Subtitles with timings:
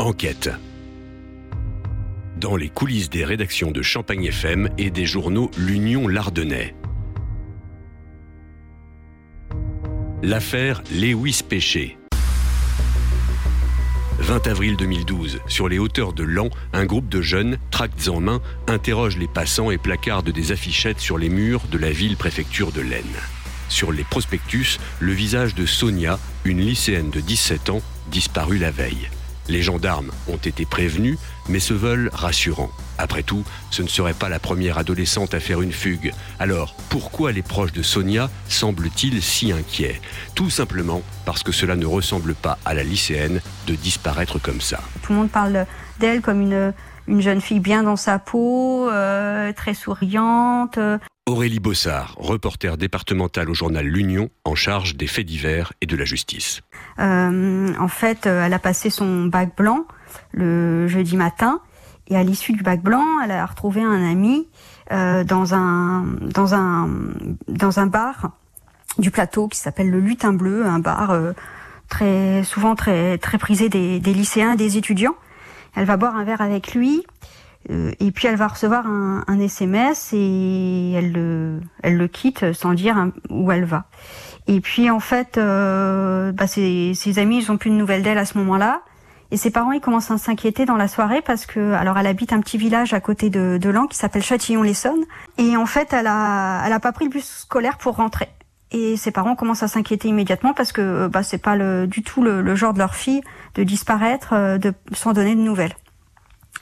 [0.00, 0.50] Enquête.
[2.36, 6.76] Dans les coulisses des rédactions de Champagne FM et des journaux L'Union Lardonnais.
[10.22, 11.98] L'affaire Lewis Péché.
[14.20, 18.40] 20 avril 2012, sur les hauteurs de Lan, un groupe de jeunes, tracts en main,
[18.68, 23.18] interroge les passants et placardent des affichettes sur les murs de la ville-préfecture de l'Aisne.
[23.68, 29.10] Sur les prospectus, le visage de Sonia, une lycéenne de 17 ans, disparue la veille.
[29.48, 32.70] Les gendarmes ont été prévenus, mais se veulent rassurants.
[32.98, 36.12] Après tout, ce ne serait pas la première adolescente à faire une fugue.
[36.38, 40.00] Alors, pourquoi les proches de Sonia semblent-ils si inquiets?
[40.34, 44.80] Tout simplement parce que cela ne ressemble pas à la lycéenne de disparaître comme ça.
[45.02, 45.66] Tout le monde parle
[45.98, 46.74] d'elle comme une,
[47.06, 50.78] une jeune fille bien dans sa peau, euh, très souriante.
[51.28, 56.06] Aurélie Bossard, reporter départemental au journal L'Union, en charge des faits divers et de la
[56.06, 56.62] justice.
[56.98, 59.84] Euh, en fait, euh, elle a passé son bac blanc
[60.32, 61.60] le jeudi matin.
[62.06, 64.48] Et à l'issue du bac blanc, elle a retrouvé un ami
[64.90, 66.88] euh, dans un dans un
[67.46, 68.30] dans un bar
[68.96, 71.14] du plateau qui s'appelle le Lutin Bleu, un bar
[71.90, 75.16] très souvent très très prisé des, des lycéens, des étudiants.
[75.76, 77.04] Elle va boire un verre avec lui.
[77.68, 82.72] Et puis elle va recevoir un, un SMS et elle le, elle le quitte sans
[82.72, 83.84] dire où elle va.
[84.48, 88.18] Et puis en fait, euh, bah, ses, ses, amis, ils ont plus de nouvelles d'elle
[88.18, 88.80] à ce moment-là.
[89.30, 92.32] Et ses parents, ils commencent à s'inquiéter dans la soirée parce que, alors, elle habite
[92.32, 95.04] un petit village à côté de, de Lan qui s'appelle Châtillon-les-Saônes.
[95.36, 98.28] Et en fait, elle a, elle a pas pris le bus scolaire pour rentrer.
[98.70, 102.22] Et ses parents commencent à s'inquiéter immédiatement parce que, bah, c'est pas le, du tout
[102.22, 103.20] le, le, genre de leur fille
[103.54, 105.74] de disparaître euh, de, sans donner de nouvelles.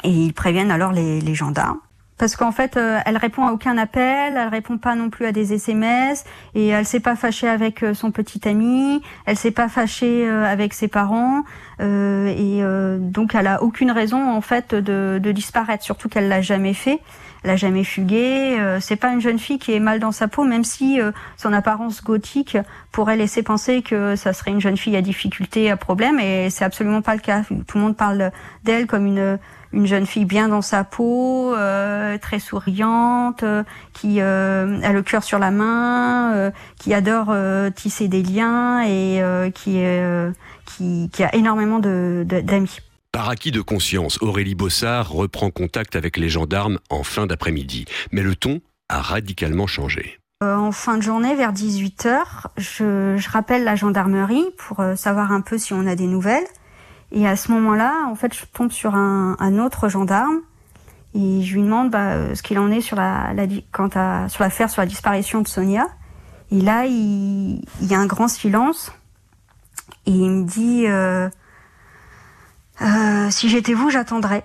[0.04, 1.80] Et ils préviennent alors les, les gendarmes
[2.18, 5.32] parce qu'en fait, euh, elle répond à aucun appel, elle répond pas non plus à
[5.32, 9.68] des SMS, et elle s'est pas fâchée avec euh, son petit ami, elle s'est pas
[9.68, 11.44] fâchée euh, avec ses parents,
[11.78, 12.62] et
[12.98, 17.00] donc elle a aucune raison en fait de, de disparaître, surtout qu'elle l'a jamais fait,
[17.44, 18.56] elle a jamais fugué.
[18.80, 20.98] c'est pas une jeune fille qui est mal dans sa peau, même si
[21.36, 22.56] son apparence gothique
[22.92, 26.64] pourrait laisser penser que ça serait une jeune fille à difficulté, à problème, et c'est
[26.64, 27.42] absolument pas le cas.
[27.42, 28.30] Tout le monde parle
[28.64, 29.38] d'elle comme une
[29.72, 33.62] une jeune fille bien dans sa peau, euh, très souriante, euh,
[33.92, 37.34] qui euh, a le cœur sur la main, qui adore
[37.74, 39.20] tisser des liens et
[39.54, 39.82] qui,
[40.64, 42.24] qui, qui, a énormément d'amis.
[42.26, 47.86] De, Par acquis de conscience, Aurélie Bossard reprend contact avec les gendarmes en fin d'après-midi.
[48.12, 50.18] Mais le ton a radicalement changé.
[50.42, 52.18] en fin de journée, vers 18h,
[52.56, 56.46] je, je rappelle la gendarmerie pour savoir un peu si on a des nouvelles.
[57.12, 60.40] Et à ce moment-là, en fait, je tombe sur un, autre gendarme
[61.14, 63.32] et je lui demande bah, ce qu'il en est sur la,
[63.72, 65.86] quant à sur l'affaire sur la disparition de Sonia.
[66.50, 68.92] Et là, il, y a un grand silence
[70.04, 71.28] et il me dit euh,
[72.82, 74.44] euh, si j'étais vous, j'attendrais.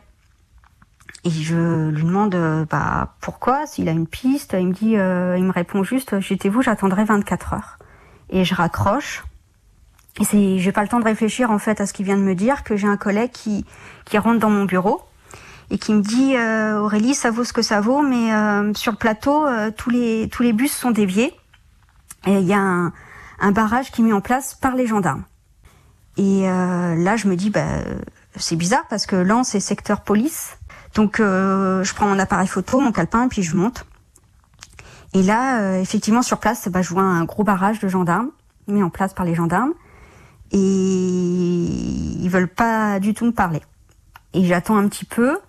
[1.24, 2.36] Et je lui demande
[2.70, 4.56] bah pourquoi, s'il a une piste.
[4.60, 7.78] Il me dit, euh, il me répond juste j'étais vous, j'attendrais 24 heures.
[8.30, 9.24] Et je raccroche.
[10.20, 12.36] Et j'ai pas le temps de réfléchir en fait à ce qu'il vient de me
[12.36, 13.66] dire, que j'ai un collègue qui,
[14.06, 15.02] qui rentre dans mon bureau
[15.70, 18.92] et qui me dit euh, Aurélie, ça vaut ce que ça vaut, mais euh, sur
[18.92, 21.34] le plateau, euh, tous les tous les bus sont déviés.
[22.28, 22.94] Et il y a un,
[23.40, 25.24] un, barrage qui est mis en place par les gendarmes.
[26.18, 27.66] Et euh, là, je me dis, bah,
[28.36, 30.58] c'est bizarre parce que là, c'est secteur police.
[30.94, 33.86] Donc, euh, je prends mon appareil photo, mon calepin, puis je monte.
[35.14, 38.30] Et là, effectivement, sur place, bah, je vois un gros barrage de gendarmes
[38.68, 39.74] mis en place par les gendarmes
[40.52, 43.62] et ils veulent pas du tout me parler.
[44.34, 45.40] Et j'attends un petit peu.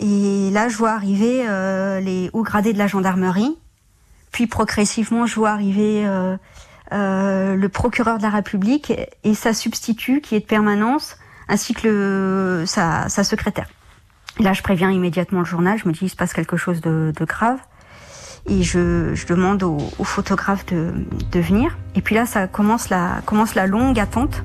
[0.00, 3.56] Et là, je vois arriver euh, les hauts gradés de la gendarmerie.
[4.32, 6.36] Puis progressivement, je vois arriver euh,
[6.92, 8.92] euh, le procureur de la République
[9.24, 11.16] et sa substitut qui est de permanence,
[11.48, 13.68] ainsi que le, sa, sa secrétaire.
[14.38, 15.78] Là, je préviens immédiatement le journal.
[15.78, 17.58] Je me dis, il se passe quelque chose de, de grave
[18.48, 21.76] et je, demande au, au photographe de, venir.
[21.94, 24.44] Et puis là, ça commence la longue attente.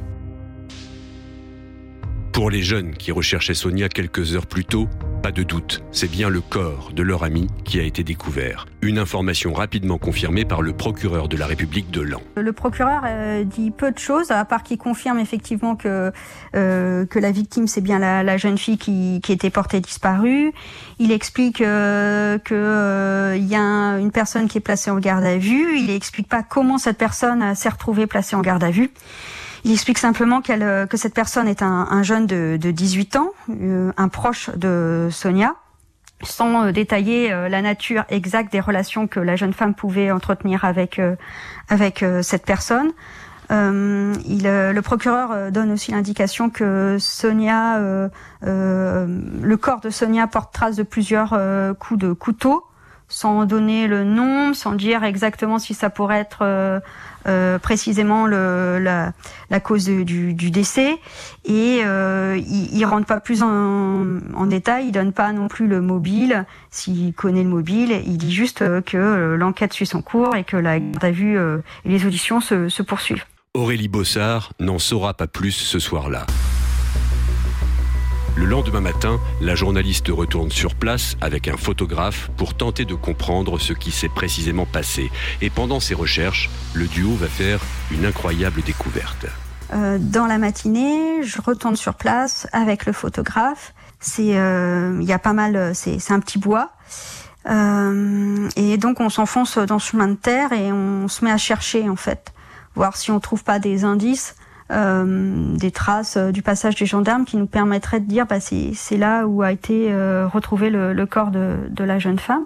[2.32, 4.88] Pour les jeunes qui recherchaient Sonia quelques heures plus tôt,
[5.22, 8.66] pas de doute, c'est bien le corps de leur ami qui a été découvert.
[8.82, 12.22] Une information rapidement confirmée par le procureur de la République de Lan.
[12.36, 16.12] Le procureur euh, dit peu de choses, à part qu'il confirme effectivement que,
[16.56, 20.54] euh, que la victime, c'est bien la, la, jeune fille qui, qui était portée disparue.
[20.98, 25.38] Il explique euh, qu'il euh, y a une personne qui est placée en garde à
[25.38, 25.78] vue.
[25.78, 28.90] Il explique pas comment cette personne s'est retrouvée placée en garde à vue.
[29.64, 33.32] Il explique simplement qu'elle, que cette personne est un, un jeune de, de 18 ans,
[33.50, 35.56] euh, un proche de Sonia,
[36.24, 40.66] sans euh, détailler euh, la nature exacte des relations que la jeune femme pouvait entretenir
[40.66, 41.00] avec
[41.70, 42.92] avec cette personne.
[43.50, 47.80] le procureur donne aussi l'indication que Sonia,
[48.42, 51.38] le corps de Sonia porte trace de plusieurs
[51.80, 52.66] coups de couteau
[53.12, 56.80] sans donner le nom, sans dire exactement si ça pourrait être euh,
[57.28, 59.14] euh, précisément la,
[59.62, 60.98] cause du, décès.
[61.46, 65.82] Et euh, il, il rentre pas plus en, détail, il donne pas non plus le
[65.82, 70.58] mobile, s'il connaît le mobile, il dit juste que l'enquête suit son cours et que
[70.58, 73.26] la garde à vue et les auditions se poursuivent.
[73.54, 76.26] Aurélie Bossard n'en saura pas plus ce soir-là.
[78.38, 83.60] Le lendemain matin, la journaliste retourne sur place avec un photographe pour tenter de comprendre
[83.60, 85.12] ce qui s'est précisément passé.
[85.42, 87.60] Et pendant ses recherches, le duo va faire
[87.92, 89.26] une incroyable découverte.
[89.74, 93.74] Euh, dans la matinée, je retourne sur place avec le photographe.
[94.00, 96.72] C'est, euh, y a pas mal, c'est, un petit bois.
[97.50, 101.38] Euh, et donc on s'enfonce dans ce chemin de terre et on se met à
[101.38, 102.32] chercher en fait,
[102.76, 104.36] voir si on trouve pas des indices
[104.72, 109.26] des traces euh, du passage des gendarmes qui nous permettraient de dire bah, c'est là
[109.26, 112.44] où a été euh, retrouvé le, corps de, la jeune femme.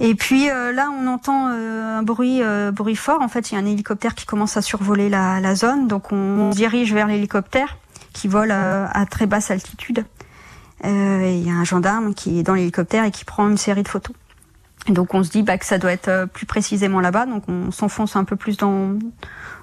[0.00, 2.40] Et puis là, on entend un bruit,
[2.72, 3.22] bruit fort.
[3.22, 6.16] En fait, il y a un hélicoptère qui commence à survoler la, zone, donc on,
[6.16, 7.76] on dirige vers l'hélicoptère
[8.12, 10.04] qui vole à très basse altitude.
[10.82, 13.88] Il y a un gendarme qui est dans l'hélicoptère et qui prend une série de
[13.88, 14.16] photos.
[14.88, 17.70] Et donc on se dit bah, que ça doit être plus précisément là-bas, donc on
[17.70, 18.98] s'enfonce un peu plus dans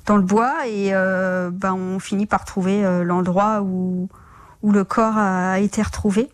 [0.09, 4.09] dans le bois et euh, ben, on finit par trouver euh, l'endroit où,
[4.63, 6.29] où le corps a été retrouvé.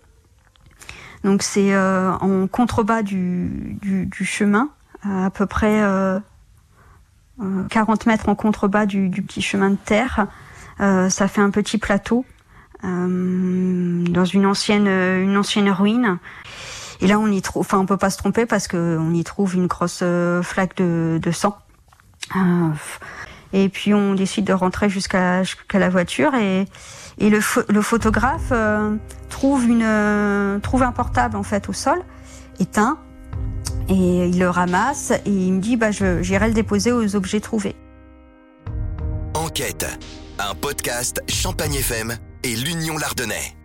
[1.26, 4.70] Donc c'est euh, en contrebas du, du, chemin,
[5.04, 5.84] à peu près
[7.70, 10.28] 40 mètres en contrebas du, petit chemin de terre.
[10.80, 12.26] ça fait un petit plateau
[12.82, 16.18] dans une ancienne, une ancienne ruine.
[17.02, 19.24] Et là, on y trouve, enfin, on peut pas se tromper parce que on y
[19.26, 20.04] trouve une grosse
[20.44, 21.58] flaque de, de sang.
[23.54, 25.44] Et puis on décide de rentrer jusqu'à
[25.74, 26.66] la voiture et,
[27.18, 27.40] et le,
[27.70, 28.96] le photographe euh,
[29.44, 32.02] euh, trouve un portable en fait au sol,
[32.60, 33.00] éteint,
[33.88, 37.76] et il le ramasse et il me dit bah, j'irai le déposer aux objets trouvés.
[39.34, 39.86] Enquête,
[40.40, 43.56] un podcast Champagne FM et l'Union Lardonnais.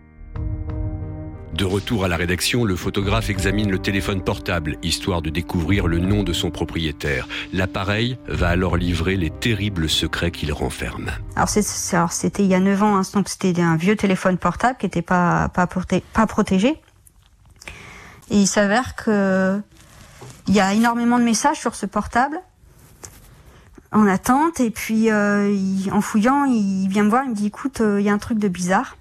[1.53, 5.99] De retour à la rédaction, le photographe examine le téléphone portable, histoire de découvrir le
[5.99, 7.27] nom de son propriétaire.
[7.51, 11.11] L'appareil va alors livrer les terribles secrets qu'il renferme.
[11.35, 14.85] Alors c'était il y a 9 ans, hein, donc c'était un vieux téléphone portable qui
[14.85, 15.49] n'était pas,
[16.27, 16.69] protégé.
[18.29, 19.59] Et il s'avère que
[20.47, 22.39] il y a énormément de messages sur ce portable
[23.91, 25.53] en attente et puis euh,
[25.91, 28.17] en fouillant il vient me voir il me dit écoute euh, il y a un
[28.17, 28.95] truc de bizarre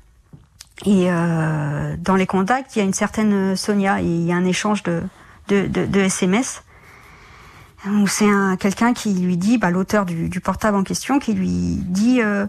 [0.87, 4.37] et euh, dans les contacts, il y a une certaine Sonia et il y a
[4.37, 5.03] un échange de,
[5.49, 6.63] de, de, de SMS
[7.87, 8.29] où c'est
[8.59, 12.47] quelqu'un qui lui dit, bah, l'auteur du, du, portable en question, qui lui dit, euh,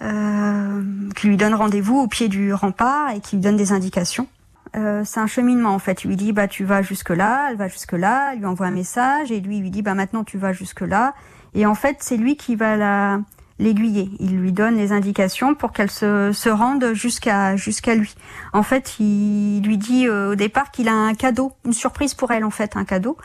[0.00, 0.82] euh,
[1.14, 4.26] qui lui donne rendez-vous au pied du rempart et qui lui donne des indications.
[4.74, 6.04] Euh, c'est un cheminement en fait.
[6.04, 8.66] Il lui dit bah tu vas jusque là, elle va jusque là, elle lui envoie
[8.66, 11.14] un message et lui il lui dit bah maintenant tu vas jusque là.
[11.54, 13.20] Et en fait c'est lui qui va la
[13.58, 14.10] l'aiguiller.
[14.18, 18.14] Il lui donne les indications pour qu'elle se, se rende jusqu'à jusqu'à lui.
[18.52, 22.30] En fait, il lui dit euh, au départ qu'il a un cadeau, une surprise pour
[22.30, 23.16] elle en fait, un cadeau.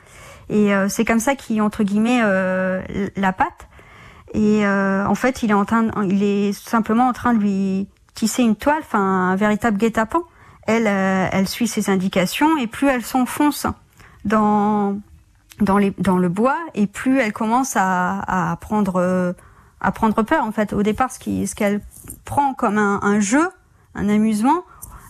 [0.50, 2.82] Et euh, c'est comme ça qu'il entre guillemets euh,
[3.16, 3.68] la patte.
[4.34, 8.44] Et en fait, il est en train, il est simplement en train de lui tisser
[8.44, 10.24] une toile, enfin un véritable guet-apens.
[10.68, 13.68] Elle, elle suit ses indications et plus elle s'enfonce
[14.26, 15.00] dans
[15.62, 19.34] dans, les, dans le bois et plus elle commence à, à prendre
[19.82, 20.74] à prendre peur en fait.
[20.74, 21.82] Au départ, ce qui, ce qu'elle
[22.26, 23.48] prend comme un, un, jeu,
[23.96, 24.64] un amusement,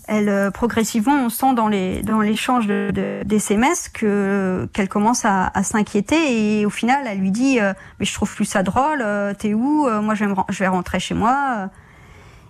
[0.07, 5.25] elle euh, progressivement, on sent dans les dans l'échange de, de, d'SMS que qu'elle commence
[5.25, 8.63] à, à, s'inquiéter et au final, elle lui dit euh, mais je trouve plus ça
[8.63, 11.69] drôle, euh, t'es où Moi, je vais, je vais rentrer chez moi.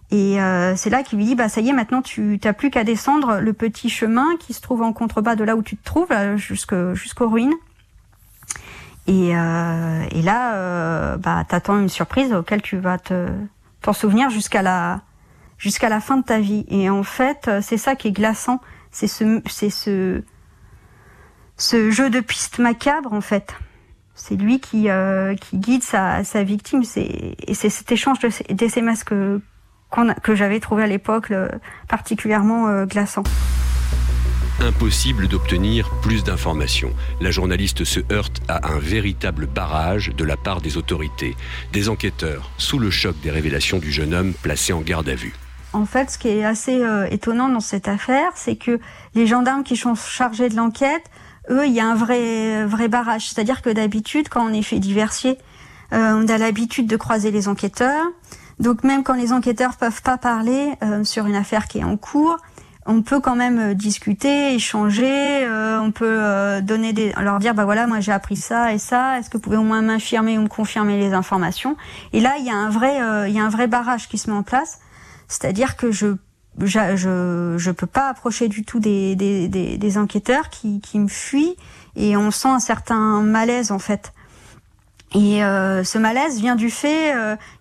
[0.09, 0.37] Et
[0.77, 3.39] c'est là qu'il lui dit bah ça y est, maintenant tu t'as plus qu'à descendre
[3.41, 6.75] le petit chemin qui se trouve en contrebas de là où tu te trouves, jusque
[6.93, 7.53] jusqu'aux ruines.
[9.07, 13.27] Et, euh, et là, euh, bah, t'attends une surprise auquel tu vas te
[13.81, 15.01] t'en souvenir jusqu'à la
[15.57, 16.65] jusqu'à la fin de ta vie.
[16.69, 18.59] Et en fait, c'est ça qui est glaçant,
[18.91, 20.23] c'est ce c'est ce
[21.55, 23.55] ce jeu de piste macabre en fait.
[24.13, 26.83] C'est lui qui euh, qui guide sa sa victime.
[26.83, 29.41] C'est et c'est cet échange de d'SMS que
[30.21, 31.31] que j'avais trouvé à l'époque
[31.87, 33.23] particulièrement euh, glaçant
[34.61, 36.91] impossible d'obtenir plus d'informations.
[37.21, 41.35] La journaliste se heurte à un véritable barrage de la part des autorités,
[41.73, 45.33] des enquêteurs, sous le choc des révélations du jeune homme placé en garde à vue.
[45.73, 48.79] En fait, ce qui est assez euh, étonnant dans cette affaire, c'est que
[49.15, 51.03] les gendarmes qui sont chargés de l'enquête,
[51.49, 53.29] eux, il y a un vrai, vrai barrage.
[53.29, 55.37] C'est-à-dire que d'habitude, quand on est fait diversier,
[55.91, 58.05] on a l'habitude de croiser les enquêteurs.
[58.59, 60.73] Donc même quand les enquêteurs peuvent pas parler
[61.05, 62.37] sur une affaire qui est en cours,
[62.87, 67.53] on peut quand même euh, discuter, échanger, euh, on peut euh, donner des, leur dire
[67.53, 70.37] bah voilà moi j'ai appris ça et ça, est-ce que vous pouvez au moins m'infirmer
[70.37, 71.75] ou me confirmer les informations?
[72.13, 74.29] Et là il y a un vrai il y a un vrai barrage qui se
[74.31, 74.79] met en place,
[75.27, 76.15] c'est-à-dire que je
[76.59, 81.09] je, je peux pas approcher du tout des des, des, des enquêteurs qui qui me
[81.09, 81.55] fuient
[81.95, 84.13] et on sent un certain malaise en fait.
[85.13, 87.13] Et ce malaise vient du fait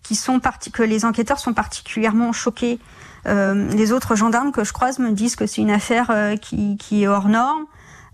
[0.03, 0.41] qu'ils sont
[0.73, 2.96] que les enquêteurs sont particulièrement choqués euh,
[3.27, 7.03] les autres gendarmes que je croise me disent que c'est une affaire euh, qui, qui,
[7.03, 7.65] est hors norme.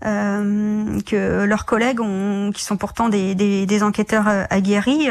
[0.05, 5.07] Euh, que leurs collègues, ont, qui sont pourtant des, des, des enquêteurs aguerris,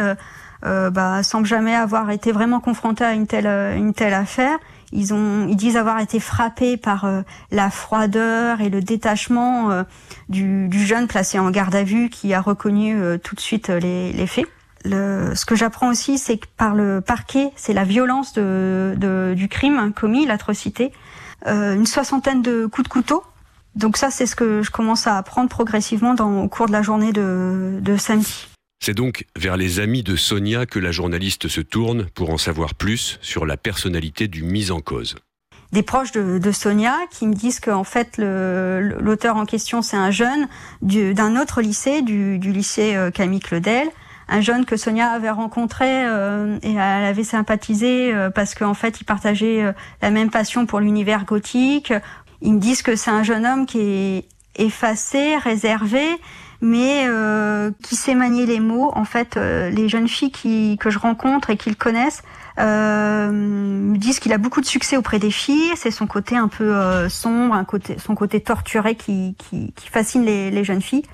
[0.66, 4.58] euh, bah, semblent jamais avoir été vraiment confrontés à une telle, une telle affaire.
[4.92, 7.08] Ils, ont, ils disent avoir été frappés par
[7.50, 9.70] la froideur et le détachement
[10.28, 12.94] du, du, jeune placé en garde à vue qui a reconnu
[13.24, 14.46] tout de suite les, les faits
[14.84, 19.34] le, ce que j'apprends aussi, c'est que par le parquet, c'est la violence de, de,
[19.36, 20.92] du crime commis, l'atrocité,
[21.46, 23.22] euh, une soixantaine de coups de couteau.
[23.74, 26.82] Donc ça, c'est ce que je commence à apprendre progressivement dans, au cours de la
[26.82, 28.48] journée de, de samedi.
[28.84, 32.74] C'est donc vers les amis de Sonia que la journaliste se tourne pour en savoir
[32.74, 35.16] plus sur la personnalité du mis en cause
[35.72, 40.10] des proches de, de, Sonia qui me disent qu'en fait l'auteur en question c'est un
[40.10, 40.46] jeune
[40.82, 43.88] d'un autre lycée, du, du lycée euh, Camille Claudel,
[44.28, 49.00] un jeune que Sonia avait rencontré euh, et elle avait sympathisé euh, parce qu'en fait
[49.00, 51.92] il partageait euh, la même passion pour l'univers gothique.
[52.40, 56.02] Ils me disent que c'est un jeune homme qui est effacé, réservé,
[56.60, 57.06] mais
[57.82, 58.90] qui sait manier les mots.
[58.94, 62.22] En fait, les jeunes filles qui, que je rencontre et qui le connaissent
[62.58, 65.70] me disent qu'il a beaucoup de succès auprès des filles.
[65.76, 70.24] C'est son côté un peu sombre, un côté, son côté torturé qui, qui, qui fascine
[70.24, 71.04] les, les jeunes filles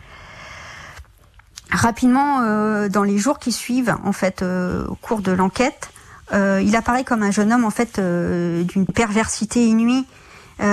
[1.70, 5.90] rapidement, euh, dans les jours qui suivent, en fait, euh, au cours de l'enquête,
[6.32, 10.06] euh, il apparaît comme un jeune homme en fait d'une perversité inouïe,
[10.58, 10.64] qui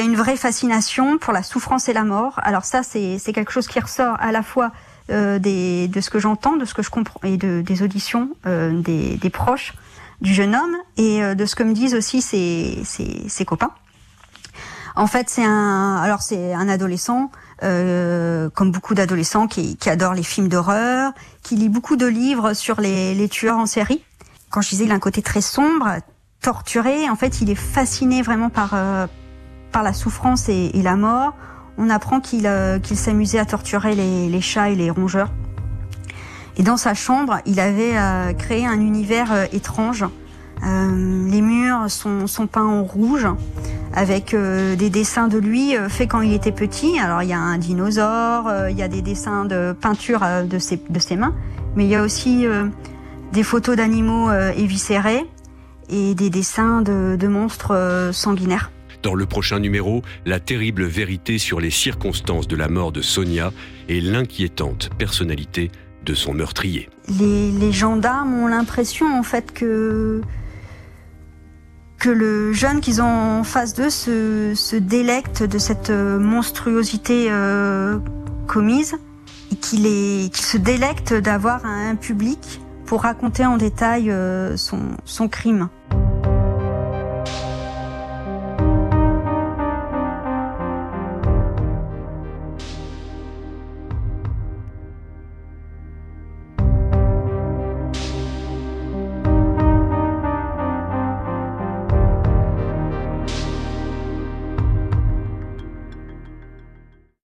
[0.00, 2.38] a une vraie fascination pour la souffrance et la mort.
[2.42, 4.72] Alors ça, c'est quelque chose qui ressort à la fois
[5.08, 9.16] des, de ce que j'entends, de ce que je comprends et de, des auditions des,
[9.16, 9.72] des, proches
[10.20, 13.72] du jeune homme et de ce que me disent aussi ses, ses, ses copains.
[14.96, 17.30] En fait, c'est un, alors c'est un adolescent
[17.62, 21.12] euh, comme beaucoup d'adolescents qui, adorent les films d'horreur,
[21.42, 24.02] qui lit beaucoup de livres sur les, tueurs en série.
[24.50, 25.86] Quand je disais il a un côté très sombre,
[26.40, 29.06] torturé, en fait il est fasciné vraiment par euh,
[29.72, 31.34] par la souffrance et, la mort.
[31.78, 35.30] On apprend qu'il euh, s'amusait à torturer les, chats et les rongeurs.
[36.56, 37.94] Et dans sa chambre, il avait
[38.36, 40.04] créé un univers étrange.
[40.62, 43.28] les murs sont peints en rouge
[43.92, 46.98] avec euh, des dessins de lui euh, faits quand il était petit.
[46.98, 50.58] Alors il y a un dinosaure, euh, il y a des dessins de peinture de
[50.58, 51.34] ses, de ses mains,
[51.76, 52.44] mais il y a aussi
[53.32, 55.24] des photos d'animaux éviscérés
[55.88, 58.70] et des dessins de, de monstres sanguinaires.
[59.02, 63.52] Dans le prochain numéro, la terrible vérité sur les circonstances de la mort de Sonia
[63.88, 65.70] et l'inquiétante personnalité
[66.04, 66.88] de son meurtrier.
[67.18, 70.20] Les, les gendarmes ont l'impression en fait que
[72.00, 77.26] que le jeune qu'ils ont en face d'eux se, se, délecte de cette euh, monstruosité
[77.30, 77.98] euh,
[78.48, 78.96] commise
[79.52, 79.84] et qu'il
[80.30, 85.68] qu se délecte d'avoir un public pour raconter en détail euh, son, son crime.